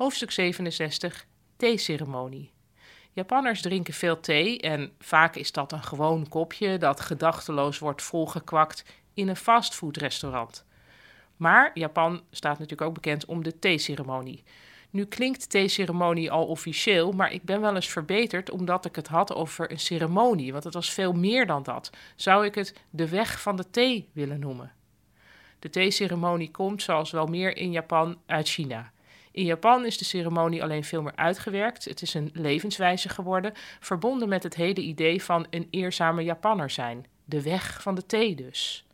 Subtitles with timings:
[0.00, 1.26] Hoofdstuk 67
[1.56, 2.50] Theeceremonie.
[3.12, 8.84] Japanners drinken veel thee en vaak is dat een gewoon kopje dat gedachteloos wordt volgekwakt
[9.14, 10.64] in een fastfoodrestaurant.
[11.36, 14.42] Maar Japan staat natuurlijk ook bekend om de theeceremonie.
[14.90, 19.34] Nu klinkt theeceremonie al officieel, maar ik ben wel eens verbeterd omdat ik het had
[19.34, 21.90] over een ceremonie, want het was veel meer dan dat.
[22.16, 24.72] Zou ik het de weg van de thee willen noemen?
[25.58, 28.92] De theeceremonie komt, zoals wel meer in Japan, uit China.
[29.30, 31.84] In Japan is de ceremonie alleen veel meer uitgewerkt.
[31.84, 37.06] Het is een levenswijze geworden, verbonden met het hele idee van een eerzame Japanner zijn.
[37.24, 38.84] De weg van de thee dus.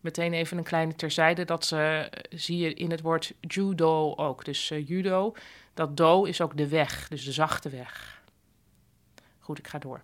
[0.00, 4.44] Meteen even een kleine terzijde, dat ze, zie je in het woord judo ook.
[4.44, 5.34] Dus uh, judo,
[5.74, 8.22] dat do is ook de weg, dus de zachte weg.
[9.38, 10.00] Goed, ik ga door.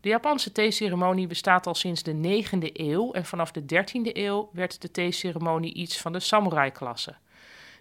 [0.00, 4.82] De Japanse theeceremonie bestaat al sinds de 9e eeuw en vanaf de 13e eeuw werd
[4.82, 7.16] de theeceremonie iets van de samurai-klasse.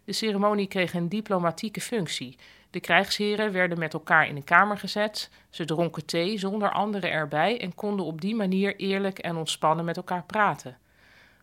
[0.08, 2.38] De ceremonie kreeg een diplomatieke functie.
[2.70, 7.62] De krijgsheren werden met elkaar in een kamer gezet, ze dronken thee zonder anderen erbij
[7.62, 10.78] en konden op die manier eerlijk en ontspannen met elkaar praten.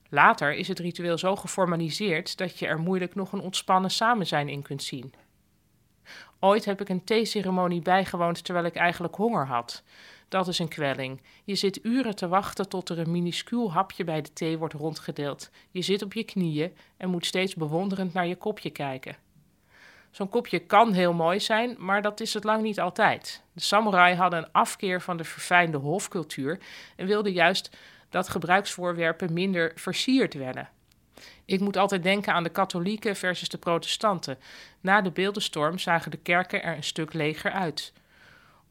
[0.08, 4.62] Later is het ritueel zo geformaliseerd dat je er moeilijk nog een ontspannen samenzijn in
[4.62, 5.14] kunt zien.
[6.40, 9.82] Ooit heb ik een theeceremonie bijgewoond terwijl ik eigenlijk honger had.
[10.34, 11.20] Dat is een kwelling.
[11.44, 15.50] Je zit uren te wachten tot er een minuscuul hapje bij de thee wordt rondgedeeld.
[15.70, 19.16] Je zit op je knieën en moet steeds bewonderend naar je kopje kijken.
[20.10, 23.42] Zo'n kopje kan heel mooi zijn, maar dat is het lang niet altijd.
[23.52, 26.58] De samurai hadden een afkeer van de verfijnde hofcultuur
[26.96, 27.76] en wilden juist
[28.08, 30.68] dat gebruiksvoorwerpen minder versierd werden.
[31.44, 34.38] Ik moet altijd denken aan de katholieken versus de protestanten.
[34.80, 37.92] Na de beeldenstorm zagen de kerken er een stuk leger uit.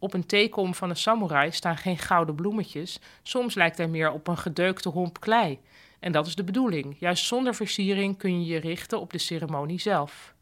[0.04, 3.00] Op een theekom van een samurai staan geen gouden bloemetjes.
[3.22, 5.60] Soms lijkt hij meer op een gedeukte homp klei.
[6.00, 6.96] En dat is de bedoeling.
[7.00, 10.34] Juist zonder versiering kun je je richten op de ceremonie zelf.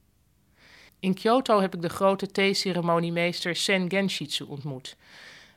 [0.99, 4.95] In Kyoto heb ik de grote theeceremoniemeester Sen Genshitsu ontmoet.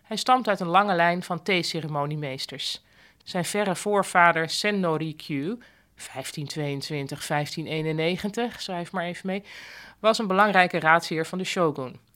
[0.03, 2.83] Hij stamt uit een lange lijn van theeceremoniemeesters.
[3.23, 5.59] Zijn verre voorvader Sen Rikyu,
[5.95, 9.43] 1522, 1591, schrijf maar even mee,
[9.99, 12.13] was een belangrijke raadsheer van de shogun.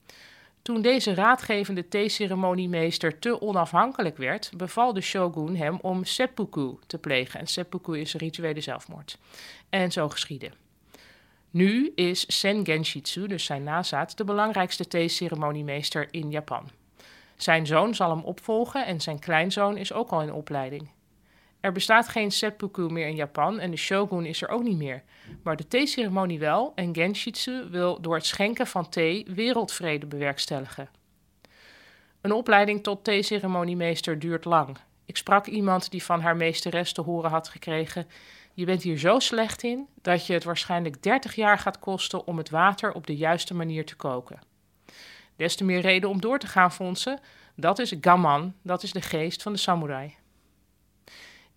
[0.61, 7.39] Toen deze raadgevende theeceremoniemeester te onafhankelijk werd, beval de shogun hem om seppuku te plegen.
[7.39, 9.17] En seppuku is rituele zelfmoord.
[9.69, 10.51] En zo geschiedde.
[11.51, 16.69] Nu is Sen Genshitsu, dus zijn nazaat, de belangrijkste theeceremoniemeester in Japan.
[17.35, 20.89] Zijn zoon zal hem opvolgen en zijn kleinzoon is ook al in opleiding.
[21.59, 25.03] Er bestaat geen seppuku meer in Japan en de shogun is er ook niet meer.
[25.43, 30.89] Maar de theeceremonie wel en Genshitsu wil door het schenken van thee wereldvrede bewerkstelligen.
[32.21, 34.77] Een opleiding tot theeceremoniemeester duurt lang.
[35.05, 38.07] Ik sprak iemand die van haar meesteres te horen had gekregen:
[38.53, 42.37] Je bent hier zo slecht in dat je het waarschijnlijk 30 jaar gaat kosten om
[42.37, 44.39] het water op de juiste manier te koken.
[45.35, 47.17] Des te meer reden om door te gaan, vond ze.
[47.55, 50.18] Dat is gaman, dat is de geest van de samurai.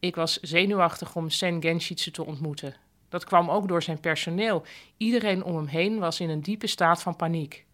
[0.02, 2.74] Ik was zenuwachtig om Sen Genshitsu te ontmoeten.
[3.08, 4.64] Dat kwam ook door zijn personeel.
[4.96, 7.64] Iedereen om hem heen was in een diepe staat van paniek.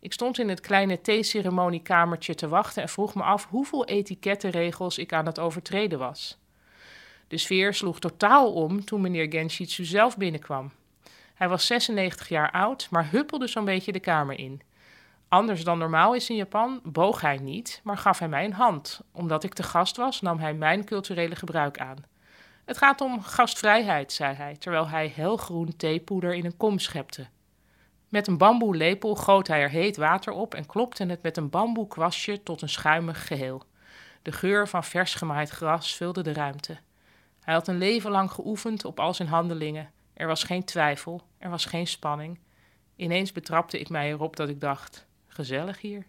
[0.00, 5.12] Ik stond in het kleine theeceremoniekamertje te wachten en vroeg me af hoeveel etikettenregels ik
[5.12, 6.38] aan het overtreden was.
[7.28, 10.72] De sfeer sloeg totaal om toen meneer Genshitsu zelf binnenkwam.
[11.34, 14.60] Hij was 96 jaar oud, maar huppelde zo'n beetje de kamer in.
[15.34, 19.00] Anders dan normaal is in Japan, boog hij niet, maar gaf hij mij een hand.
[19.12, 21.96] Omdat ik te gast was, nam hij mijn culturele gebruik aan.
[22.64, 27.26] Het gaat om gastvrijheid, zei hij, terwijl hij helgroen theepoeder in een kom schepte.
[28.08, 32.42] Met een bamboelepel goot hij er heet water op en klopte het met een bamboekwastje
[32.42, 33.62] tot een schuimig geheel.
[34.22, 36.78] De geur van vers gemaaid gras vulde de ruimte.
[37.40, 39.90] Hij had een leven lang geoefend op al zijn handelingen.
[40.12, 42.38] Er was geen twijfel, er was geen spanning.
[42.96, 46.04] Ineens betrapte ik mij erop dat ik dacht: gezellig hier.